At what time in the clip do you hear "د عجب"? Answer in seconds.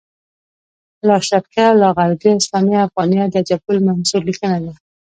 3.29-3.59